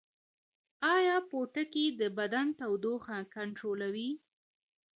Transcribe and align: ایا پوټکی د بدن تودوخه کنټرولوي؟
ایا 0.95 1.15
پوټکی 1.29 1.85
د 1.99 2.01
بدن 2.17 2.47
تودوخه 2.59 3.17
کنټرولوي؟ 3.35 4.09